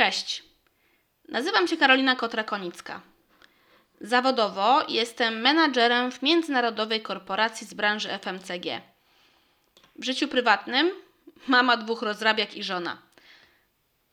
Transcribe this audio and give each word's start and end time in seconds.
Cześć. 0.00 0.42
Nazywam 1.28 1.68
się 1.68 1.76
Karolina 1.76 2.16
Kotra-Konicka. 2.16 3.00
Zawodowo 4.00 4.84
jestem 4.88 5.40
menadżerem 5.40 6.12
w 6.12 6.22
międzynarodowej 6.22 7.02
korporacji 7.02 7.66
z 7.66 7.74
branży 7.74 8.08
FMCG. 8.08 8.80
W 9.96 10.04
życiu 10.04 10.28
prywatnym 10.28 10.90
mama 11.46 11.76
dwóch 11.76 12.02
rozrabiak 12.02 12.56
i 12.56 12.62
żona. 12.62 12.98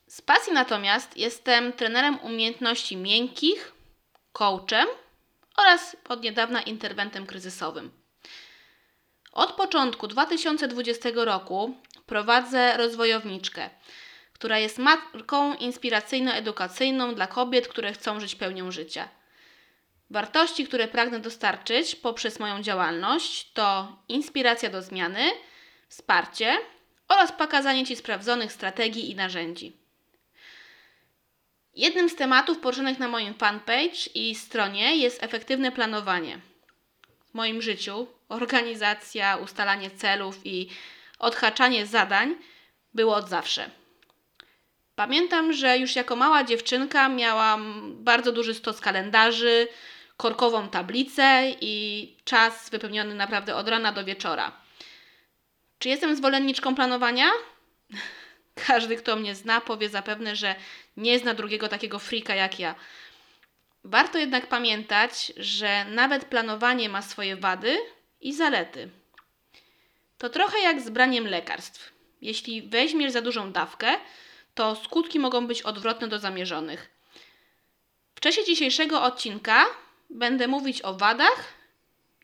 Z 0.06 0.22
pasji 0.22 0.52
natomiast 0.52 1.16
jestem 1.16 1.72
trenerem 1.72 2.18
umiejętności 2.18 2.96
miękkich, 2.96 3.72
coachem 4.32 4.88
oraz 5.56 5.96
od 6.08 6.22
niedawna 6.22 6.62
interwentem 6.62 7.26
kryzysowym. 7.26 7.90
Od 9.32 9.52
początku 9.52 10.06
2020 10.06 11.08
roku 11.14 11.76
prowadzę 12.06 12.76
rozwojowniczkę, 12.76 13.70
która 14.38 14.58
jest 14.58 14.78
marką 14.78 15.54
inspiracyjno-edukacyjną 15.54 17.14
dla 17.14 17.26
kobiet, 17.26 17.68
które 17.68 17.92
chcą 17.92 18.20
żyć 18.20 18.34
pełnią 18.34 18.70
życia. 18.70 19.08
Wartości, 20.10 20.66
które 20.66 20.88
pragnę 20.88 21.20
dostarczyć 21.20 21.96
poprzez 21.96 22.40
moją 22.40 22.62
działalność 22.62 23.52
to 23.52 23.96
inspiracja 24.08 24.70
do 24.70 24.82
zmiany, 24.82 25.30
wsparcie 25.88 26.58
oraz 27.08 27.32
pokazanie 27.32 27.86
Ci 27.86 27.96
sprawdzonych 27.96 28.52
strategii 28.52 29.10
i 29.10 29.14
narzędzi. 29.14 29.76
Jednym 31.74 32.08
z 32.08 32.16
tematów 32.16 32.58
poruszonych 32.58 32.98
na 32.98 33.08
moim 33.08 33.34
fanpage 33.34 34.10
i 34.14 34.34
stronie 34.34 34.96
jest 34.96 35.22
efektywne 35.22 35.72
planowanie. 35.72 36.40
W 37.30 37.34
moim 37.34 37.62
życiu 37.62 38.06
organizacja, 38.28 39.36
ustalanie 39.36 39.90
celów 39.90 40.40
i 40.44 40.68
odhaczanie 41.18 41.86
zadań 41.86 42.34
było 42.94 43.16
od 43.16 43.28
zawsze. 43.28 43.70
Pamiętam, 44.98 45.52
że 45.52 45.78
już 45.78 45.96
jako 45.96 46.16
mała 46.16 46.44
dziewczynka 46.44 47.08
miałam 47.08 47.92
bardzo 48.04 48.32
duży 48.32 48.54
stos 48.54 48.80
kalendarzy, 48.80 49.68
korkową 50.16 50.68
tablicę 50.68 51.52
i 51.60 52.16
czas 52.24 52.70
wypełniony 52.70 53.14
naprawdę 53.14 53.56
od 53.56 53.68
rana 53.68 53.92
do 53.92 54.04
wieczora. 54.04 54.52
Czy 55.78 55.88
jestem 55.88 56.16
zwolenniczką 56.16 56.74
planowania? 56.74 57.30
Każdy, 58.66 58.96
kto 58.96 59.16
mnie 59.16 59.34
zna, 59.34 59.60
powie 59.60 59.88
zapewne, 59.88 60.36
że 60.36 60.54
nie 60.96 61.18
zna 61.18 61.34
drugiego 61.34 61.68
takiego 61.68 61.98
frika 61.98 62.34
jak 62.34 62.58
ja. 62.58 62.74
Warto 63.84 64.18
jednak 64.18 64.46
pamiętać, 64.46 65.32
że 65.36 65.84
nawet 65.84 66.24
planowanie 66.24 66.88
ma 66.88 67.02
swoje 67.02 67.36
wady 67.36 67.78
i 68.20 68.34
zalety. 68.34 68.88
To 70.18 70.28
trochę 70.28 70.58
jak 70.60 70.80
z 70.80 70.90
braniem 70.90 71.26
lekarstw. 71.26 71.92
Jeśli 72.20 72.62
weźmiesz 72.62 73.12
za 73.12 73.20
dużą 73.20 73.52
dawkę, 73.52 73.96
to 74.58 74.76
skutki 74.76 75.18
mogą 75.18 75.46
być 75.46 75.62
odwrotne 75.62 76.08
do 76.08 76.18
zamierzonych. 76.18 76.90
W 78.14 78.20
czasie 78.20 78.44
dzisiejszego 78.44 79.02
odcinka 79.02 79.66
będę 80.10 80.48
mówić 80.48 80.82
o 80.82 80.94
wadach 80.94 81.44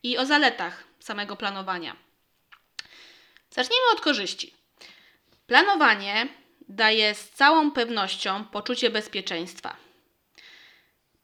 i 0.02 0.18
o 0.18 0.26
zaletach 0.26 0.84
samego 1.00 1.36
planowania. 1.36 1.96
Zacznijmy 3.50 3.84
od 3.92 4.00
korzyści. 4.00 4.54
Planowanie 5.46 6.28
daje 6.68 7.14
z 7.14 7.30
całą 7.30 7.70
pewnością 7.70 8.44
poczucie 8.44 8.90
bezpieczeństwa. 8.90 9.76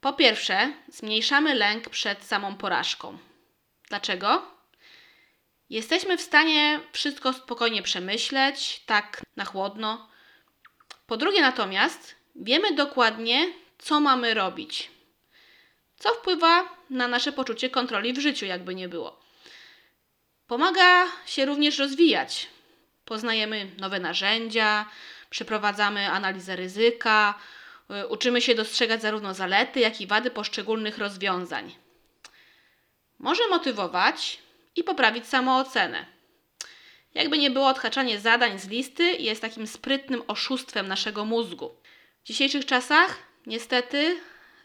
Po 0.01 0.13
pierwsze, 0.13 0.73
zmniejszamy 0.89 1.55
lęk 1.55 1.89
przed 1.89 2.25
samą 2.25 2.57
porażką. 2.57 3.19
Dlaczego? 3.89 4.43
Jesteśmy 5.71 6.19
w 6.19 6.23
stanie 6.23 6.81
wszystko 6.93 7.33
spokojnie 7.33 7.83
przemyśleć, 7.83 8.83
tak 8.87 9.23
na 9.37 9.45
chłodno. 9.45 10.10
Po 11.11 11.17
drugie, 11.17 11.41
natomiast, 11.43 12.15
wiemy 12.37 12.75
dokładnie, 12.75 13.53
co 13.79 14.01
mamy 14.01 14.35
robić, 14.35 14.91
co 15.97 16.15
wpływa 16.15 16.69
na 16.91 17.09
nasze 17.09 17.33
poczucie 17.33 17.71
kontroli 17.71 18.13
w 18.13 18.19
życiu, 18.19 18.47
jakby 18.47 18.75
nie 18.75 18.89
było. 18.89 19.21
Pomaga 20.47 21.07
się 21.27 21.47
również 21.47 21.79
rozwijać. 21.79 22.49
Poznajemy 23.05 23.71
nowe 23.79 24.01
narzędzia, 24.01 24.87
przeprowadzamy 25.31 26.11
analizę 26.11 26.57
ryzyka, 26.57 27.35
y, 27.91 28.07
uczymy 28.07 28.41
się 28.41 28.55
dostrzegać 28.55 29.03
zarówno 29.03 29.35
zalety, 29.35 29.81
jak 29.81 30.01
i 30.01 30.07
wady 30.07 30.31
poszczególnych 30.31 30.99
rozwiązań. 30.99 31.75
Może 33.19 33.49
motywować 33.49 34.39
i 34.77 34.85
poprawić 34.85 35.27
samoocenę. 35.27 36.20
Jakby 37.15 37.39
nie 37.39 37.51
było, 37.51 37.69
odhaczanie 37.69 38.21
zadań 38.21 38.59
z 38.59 38.69
listy 38.69 39.05
jest 39.05 39.43
takim 39.43 39.67
sprytnym 39.67 40.23
oszustwem 40.27 40.89
naszego 40.89 41.25
mózgu. 41.25 41.77
W 42.25 42.27
dzisiejszych 42.27 42.67
czasach, 42.67 43.19
niestety, 43.47 44.21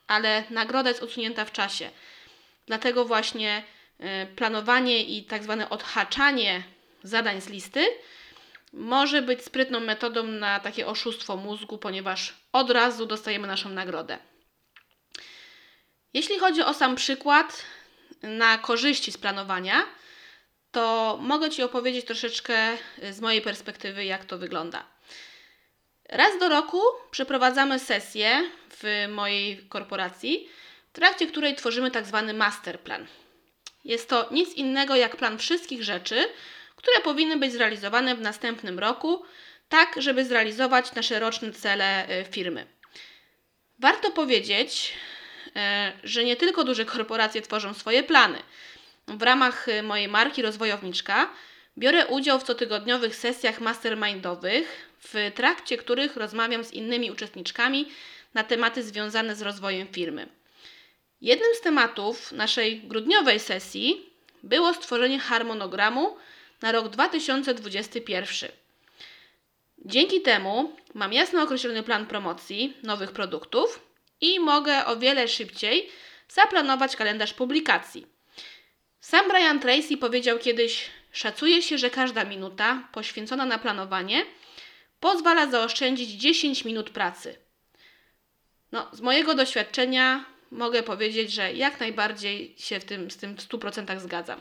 ale 0.08 0.44
nagroda 0.50 0.90
jest 0.90 1.04
odsunięta 1.04 1.46
w 1.46 1.52
czasie. 1.52 1.90
Dlatego 2.68 3.06
właśnie 3.06 3.64
y, 4.00 4.36
planowanie 4.36 5.04
i 5.04 5.24
tak 5.24 5.44
zwane 5.44 5.70
odhaczanie 5.70 6.64
zadań 7.04 7.42
z 7.42 7.50
listy 7.50 7.86
może 8.74 9.22
być 9.22 9.44
sprytną 9.44 9.80
metodą 9.80 10.24
na 10.24 10.60
takie 10.60 10.88
oszustwo 10.88 11.38
mózgu, 11.38 11.78
ponieważ 11.78 12.34
od 12.52 12.72
razu 12.72 13.06
dostajemy 13.06 13.48
naszą 13.48 13.70
nagrodę. 13.70 14.18
Jeśli 16.14 16.40
chodzi 16.40 16.62
o 16.62 16.74
sam 16.74 16.96
przykład 16.96 17.66
na 18.24 18.58
korzyści 18.58 19.12
z 19.12 19.18
planowania, 19.18 19.84
to 20.76 21.18
mogę 21.22 21.50
Ci 21.50 21.64
opowiedzieć 21.64 22.06
troszeczkę 22.06 22.78
z 23.12 23.22
mojej 23.22 23.42
perspektywy, 23.42 24.06
jak 24.06 24.26
to 24.26 24.38
wygląda. 24.38 24.86
Raz 26.10 26.40
do 26.40 26.50
roku 26.50 26.82
przeprowadzamy 27.12 27.80
sesję 27.80 28.50
w 28.70 29.08
mojej 29.10 29.58
korporacji, 29.58 30.50
w 30.90 30.96
trakcie 30.96 31.28
której 31.28 31.56
tworzymy 31.56 31.92
tak 31.92 32.06
zwany 32.06 32.34
masterplan. 32.34 33.08
Jest 33.86 34.10
to 34.10 34.28
nic 34.32 34.54
innego 34.54 34.96
jak 34.96 35.16
plan 35.16 35.38
wszystkich 35.38 35.84
rzeczy, 35.84 36.30
które 36.76 37.02
powinny 37.02 37.38
być 37.38 37.52
zrealizowane 37.52 38.16
w 38.16 38.22
następnym 38.22 38.80
roku, 38.80 39.24
tak 39.70 39.96
żeby 39.98 40.26
zrealizować 40.26 40.94
nasze 40.94 41.20
roczne 41.20 41.52
cele 41.52 42.08
e, 42.08 42.26
firmy. 42.26 42.68
Warto 43.80 44.12
powiedzieć, 44.12 44.94
e, 45.56 45.92
że 46.04 46.24
nie 46.24 46.36
tylko 46.36 46.64
duże 46.64 46.86
korporacje 46.86 47.42
tworzą 47.42 47.74
swoje 47.74 48.04
plany. 48.04 48.40
W 49.08 49.22
ramach 49.22 49.70
e, 49.70 49.84
mojej 49.84 50.08
marki 50.08 50.42
Rozwojowniczka 50.42 51.30
biorę 51.78 52.08
udział 52.08 52.40
w 52.40 52.44
cotygodniowych 52.44 53.16
sesjach 53.16 53.62
mastermindowych, 53.62 54.90
w 55.00 55.32
trakcie 55.36 55.78
których 55.78 56.16
rozmawiam 56.16 56.64
z 56.64 56.74
innymi 56.74 57.12
uczestniczkami 57.12 57.92
na 58.34 58.44
tematy 58.44 58.84
związane 58.84 59.36
z 59.36 59.42
rozwojem 59.42 59.88
firmy. 59.88 60.28
Jednym 61.22 61.56
z 61.56 61.62
tematów 61.62 62.32
naszej 62.32 62.80
grudniowej 62.80 63.40
sesji 63.40 64.10
było 64.44 64.74
stworzenie 64.74 65.20
harmonogramu 65.20 66.18
na 66.62 66.72
rok 66.72 66.90
2021. 66.90 68.52
Dzięki 69.86 70.22
temu 70.22 70.76
mam 70.94 71.14
jasno 71.14 71.44
określony 71.44 71.84
plan 71.84 72.06
promocji 72.06 72.78
nowych 72.84 73.12
produktów 73.12 73.80
i 74.22 74.40
mogę 74.40 74.86
o 74.86 74.96
wiele 74.98 75.28
szybciej 75.28 75.90
zaplanować 76.30 76.96
kalendarz 76.96 77.34
publikacji. 77.34 78.15
Sam 79.06 79.30
Brian 79.30 79.60
Tracy 79.60 79.98
powiedział 79.98 80.40
kiedyś: 80.40 80.90
Szacuje 81.12 81.62
się, 81.62 81.78
że 81.78 81.90
każda 81.90 82.24
minuta 82.24 82.88
poświęcona 82.92 83.46
na 83.46 83.58
planowanie 83.58 84.26
pozwala 85.00 85.48
zaoszczędzić 85.48 86.10
10 86.10 86.66
minut 86.66 86.90
pracy. 86.90 87.36
No, 88.72 88.90
z 88.94 89.02
mojego 89.02 89.36
doświadczenia 89.36 90.26
mogę 90.52 90.84
powiedzieć, 90.84 91.32
że 91.32 91.54
jak 91.54 91.80
najbardziej 91.80 92.56
się 92.58 92.80
w 92.80 92.86
tym, 92.86 93.12
z 93.12 93.18
tym 93.18 93.36
w 93.38 93.40
100% 93.40 94.00
zgadzam. 94.00 94.40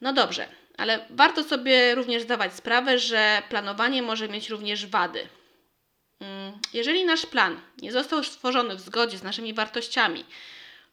No 0.00 0.12
dobrze, 0.12 0.48
ale 0.76 1.06
warto 1.10 1.44
sobie 1.44 1.94
również 1.94 2.22
zdawać 2.22 2.54
sprawę, 2.54 2.98
że 2.98 3.42
planowanie 3.48 4.02
może 4.02 4.28
mieć 4.28 4.50
również 4.50 4.86
wady. 4.86 5.28
Mm, 6.20 6.52
jeżeli 6.74 7.04
nasz 7.04 7.26
plan 7.26 7.60
nie 7.82 7.92
został 7.92 8.24
stworzony 8.24 8.76
w 8.76 8.80
zgodzie 8.80 9.18
z 9.18 9.22
naszymi 9.22 9.54
wartościami 9.54 10.24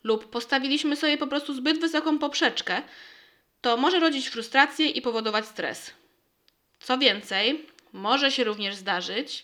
lub 0.05 0.29
postawiliśmy 0.29 0.95
sobie 0.95 1.17
po 1.17 1.27
prostu 1.27 1.53
zbyt 1.53 1.79
wysoką 1.79 2.19
poprzeczkę, 2.19 2.81
to 3.61 3.77
może 3.77 3.99
rodzić 3.99 4.27
frustrację 4.27 4.89
i 4.89 5.01
powodować 5.01 5.45
stres. 5.45 5.91
Co 6.79 6.97
więcej, 6.97 7.65
może 7.93 8.31
się 8.31 8.43
również 8.43 8.75
zdarzyć, 8.75 9.43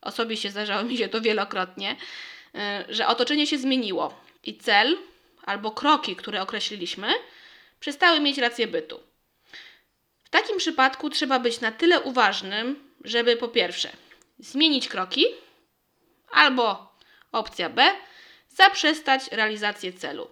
osobiście 0.00 0.50
zdarzało 0.50 0.82
mi 0.82 0.96
się 0.96 1.08
to 1.08 1.20
wielokrotnie, 1.20 1.96
y, 2.54 2.94
że 2.94 3.06
otoczenie 3.06 3.46
się 3.46 3.58
zmieniło 3.58 4.20
i 4.44 4.58
cel 4.58 4.98
albo 5.44 5.70
kroki, 5.70 6.16
które 6.16 6.42
określiliśmy, 6.42 7.08
przestały 7.80 8.20
mieć 8.20 8.38
rację 8.38 8.66
bytu. 8.66 9.00
W 10.24 10.30
takim 10.30 10.58
przypadku 10.58 11.10
trzeba 11.10 11.38
być 11.38 11.60
na 11.60 11.72
tyle 11.72 12.00
uważnym, 12.00 12.90
żeby 13.04 13.36
po 13.36 13.48
pierwsze 13.48 13.90
zmienić 14.38 14.88
kroki, 14.88 15.24
albo 16.30 16.92
opcja 17.32 17.70
B 17.70 17.90
zaprzestać 18.58 19.22
realizację 19.32 19.92
celu. 19.92 20.30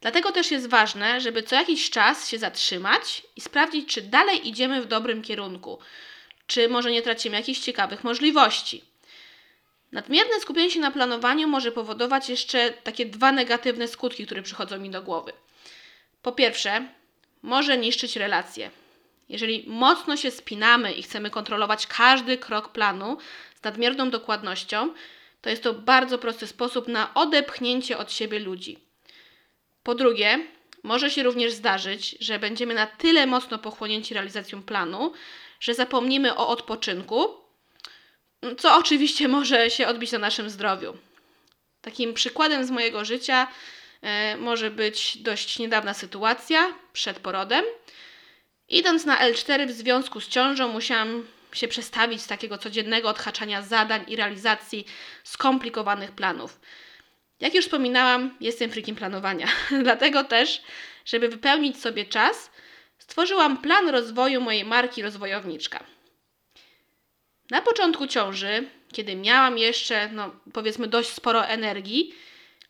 Dlatego 0.00 0.32
też 0.32 0.50
jest 0.50 0.66
ważne, 0.66 1.20
żeby 1.20 1.42
co 1.42 1.56
jakiś 1.56 1.90
czas 1.90 2.28
się 2.28 2.38
zatrzymać 2.38 3.22
i 3.36 3.40
sprawdzić, 3.40 3.88
czy 3.88 4.02
dalej 4.02 4.48
idziemy 4.48 4.82
w 4.82 4.86
dobrym 4.86 5.22
kierunku, 5.22 5.78
czy 6.46 6.68
może 6.68 6.90
nie 6.90 7.02
tracimy 7.02 7.36
jakichś 7.36 7.60
ciekawych 7.60 8.04
możliwości. 8.04 8.84
Nadmierne 9.92 10.40
skupienie 10.40 10.70
się 10.70 10.80
na 10.80 10.90
planowaniu 10.90 11.48
może 11.48 11.72
powodować 11.72 12.28
jeszcze 12.28 12.70
takie 12.70 13.06
dwa 13.06 13.32
negatywne 13.32 13.88
skutki, 13.88 14.26
które 14.26 14.42
przychodzą 14.42 14.78
mi 14.78 14.90
do 14.90 15.02
głowy. 15.02 15.32
Po 16.22 16.32
pierwsze, 16.32 16.88
może 17.42 17.78
niszczyć 17.78 18.16
relacje. 18.16 18.70
Jeżeli 19.28 19.64
mocno 19.66 20.16
się 20.16 20.30
spinamy 20.30 20.92
i 20.92 21.02
chcemy 21.02 21.30
kontrolować 21.30 21.86
każdy 21.86 22.38
krok 22.38 22.68
planu 22.72 23.18
z 23.60 23.64
nadmierną 23.64 24.10
dokładnością, 24.10 24.94
to 25.46 25.50
jest 25.50 25.62
to 25.62 25.74
bardzo 25.74 26.18
prosty 26.18 26.46
sposób 26.46 26.88
na 26.88 27.14
odepchnięcie 27.14 27.98
od 27.98 28.12
siebie 28.12 28.38
ludzi. 28.38 28.78
Po 29.82 29.94
drugie, 29.94 30.46
może 30.82 31.10
się 31.10 31.22
również 31.22 31.52
zdarzyć, 31.52 32.16
że 32.20 32.38
będziemy 32.38 32.74
na 32.74 32.86
tyle 32.86 33.26
mocno 33.26 33.58
pochłonięci 33.58 34.14
realizacją 34.14 34.62
planu, 34.62 35.12
że 35.60 35.74
zapomnimy 35.74 36.36
o 36.36 36.48
odpoczynku, 36.48 37.34
co 38.58 38.76
oczywiście 38.76 39.28
może 39.38 39.70
się 39.70 39.86
odbić 39.86 40.12
na 40.12 40.18
naszym 40.18 40.50
zdrowiu. 40.50 40.96
Takim 41.80 42.14
przykładem 42.14 42.64
z 42.64 42.70
mojego 42.70 43.04
życia 43.04 43.48
e, 44.02 44.36
może 44.36 44.70
być 44.70 45.18
dość 45.18 45.58
niedawna 45.58 45.94
sytuacja 45.94 46.74
przed 46.92 47.18
porodem. 47.18 47.64
Idąc 48.68 49.04
na 49.04 49.30
L4 49.30 49.66
w 49.66 49.72
związku 49.72 50.20
z 50.20 50.28
ciążą, 50.28 50.68
musiałam 50.68 51.26
się 51.56 51.68
przestawić 51.68 52.22
z 52.22 52.26
takiego 52.26 52.58
codziennego 52.58 53.08
odhaczania 53.08 53.62
zadań 53.62 54.04
i 54.08 54.16
realizacji 54.16 54.86
skomplikowanych 55.24 56.12
planów. 56.12 56.60
Jak 57.40 57.54
już 57.54 57.64
wspominałam, 57.64 58.36
jestem 58.40 58.70
frikiem 58.70 58.96
planowania. 58.96 59.48
Dlatego 59.84 60.24
też, 60.24 60.62
żeby 61.04 61.28
wypełnić 61.28 61.80
sobie 61.80 62.04
czas, 62.04 62.50
stworzyłam 62.98 63.58
plan 63.58 63.88
rozwoju 63.88 64.40
mojej 64.40 64.64
marki 64.64 65.02
rozwojowniczka. 65.02 65.84
Na 67.50 67.62
początku 67.62 68.06
ciąży, 68.06 68.68
kiedy 68.92 69.16
miałam 69.16 69.58
jeszcze, 69.58 70.08
no 70.08 70.30
powiedzmy, 70.52 70.86
dość 70.86 71.08
sporo 71.08 71.46
energii, 71.46 72.14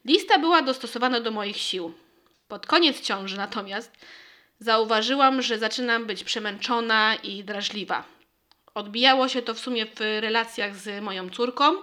lista 0.05 0.39
była 0.39 0.63
dostosowana 0.63 1.21
do 1.21 1.31
moich 1.31 1.57
sił. 1.57 1.95
Pod 2.49 2.67
koniec 2.67 3.01
ciąży 3.01 3.37
natomiast 3.37 3.93
zauważyłam, 4.59 5.43
że 5.43 5.59
zaczynam 5.59 6.07
być 6.07 6.25
przemęczona 6.25 7.15
i 7.15 7.45
drażliwa. 7.45 8.16
Odbijało 8.77 9.29
się 9.29 9.43
to 9.43 9.55
w 9.55 9.59
sumie 9.59 9.87
w 9.87 10.01
relacjach 10.01 10.77
z 10.77 11.03
moją 11.03 11.31
córką, 11.31 11.77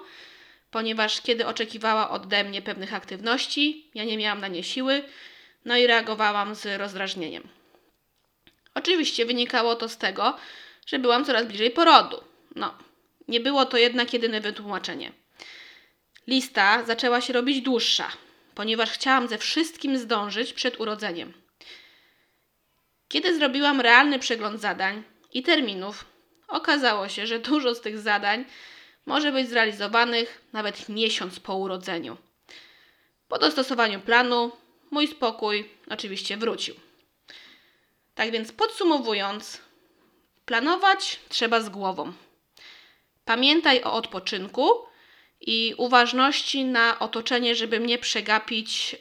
ponieważ 0.71 1.21
kiedy 1.21 1.47
oczekiwała 1.47 2.09
ode 2.09 2.43
mnie 2.43 2.61
pewnych 2.61 2.93
aktywności, 2.93 3.89
ja 3.95 4.03
nie 4.03 4.17
miałam 4.17 4.41
na 4.41 4.47
nie 4.47 4.63
siły, 4.63 5.03
no 5.65 5.77
i 5.77 5.87
reagowałam 5.87 6.55
z 6.55 6.79
rozdrażnieniem. 6.79 7.47
Oczywiście 8.75 9.25
wynikało 9.25 9.75
to 9.75 9.89
z 9.89 9.97
tego, 9.97 10.37
że 10.85 10.99
byłam 10.99 11.25
coraz 11.25 11.45
bliżej 11.45 11.71
porodu. 11.71 12.23
No, 12.55 12.77
nie 13.27 13.39
było 13.39 13.65
to 13.65 13.77
jednak 13.77 14.13
jedyne 14.13 14.41
wytłumaczenie. 14.41 15.11
Lista 16.27 16.83
zaczęła 16.83 17.21
się 17.21 17.33
robić 17.33 17.61
dłuższa, 17.61 18.11
ponieważ 18.55 18.91
chciałam 18.91 19.27
ze 19.27 19.37
wszystkim 19.37 19.97
zdążyć 19.97 20.53
przed 20.53 20.79
urodzeniem. 20.79 21.33
Kiedy 23.07 23.37
zrobiłam 23.37 23.81
realny 23.81 24.19
przegląd 24.19 24.61
zadań 24.61 25.03
i 25.31 25.43
terminów, 25.43 26.12
okazało 26.53 27.09
się, 27.09 27.27
że 27.27 27.39
dużo 27.39 27.75
z 27.75 27.81
tych 27.81 27.99
zadań 27.99 28.45
może 29.05 29.31
być 29.31 29.49
zrealizowanych 29.49 30.41
nawet 30.53 30.89
miesiąc 30.89 31.39
po 31.39 31.55
urodzeniu. 31.55 32.17
Po 33.27 33.39
dostosowaniu 33.39 33.99
planu, 33.99 34.51
mój 34.91 35.07
spokój 35.07 35.69
oczywiście 35.89 36.37
wrócił. 36.37 36.75
Tak 38.15 38.31
więc 38.31 38.51
podsumowując, 38.51 39.61
planować 40.45 41.19
trzeba 41.29 41.61
z 41.61 41.69
głową. 41.69 42.13
Pamiętaj 43.25 43.83
o 43.83 43.93
odpoczynku 43.93 44.69
i 45.41 45.73
uważności 45.77 46.65
na 46.65 46.99
otoczenie, 46.99 47.55
żeby 47.55 47.79
nie 47.79 47.97
przegapić 47.97 48.93
yy, 48.93 48.99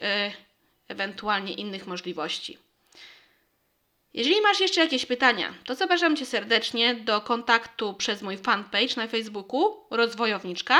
ewentualnie 0.87 1.53
innych 1.53 1.87
możliwości. 1.87 2.57
Jeżeli 4.13 4.41
masz 4.41 4.59
jeszcze 4.59 4.81
jakieś 4.81 5.05
pytania, 5.05 5.53
to 5.65 5.75
zapraszam 5.75 6.15
Cię 6.15 6.25
serdecznie 6.25 6.95
do 6.95 7.21
kontaktu 7.21 7.93
przez 7.93 8.21
mój 8.21 8.37
fanpage 8.37 8.95
na 8.97 9.07
Facebooku 9.07 9.77
Rozwojowniczka 9.89 10.79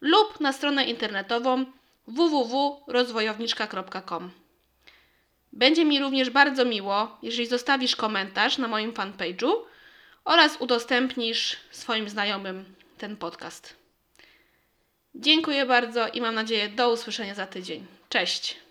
lub 0.00 0.40
na 0.40 0.52
stronę 0.52 0.84
internetową 0.84 1.64
www.rozwojowniczka.com. 2.06 4.30
Będzie 5.52 5.84
mi 5.84 6.00
również 6.00 6.30
bardzo 6.30 6.64
miło, 6.64 7.18
jeżeli 7.22 7.48
zostawisz 7.48 7.96
komentarz 7.96 8.58
na 8.58 8.68
moim 8.68 8.92
fanpage'u 8.92 9.52
oraz 10.24 10.56
udostępnisz 10.60 11.56
swoim 11.70 12.08
znajomym 12.08 12.64
ten 12.98 13.16
podcast. 13.16 13.76
Dziękuję 15.14 15.66
bardzo 15.66 16.08
i 16.08 16.20
mam 16.20 16.34
nadzieję 16.34 16.68
do 16.68 16.92
usłyszenia 16.92 17.34
za 17.34 17.46
tydzień. 17.46 17.86
Cześć! 18.08 18.63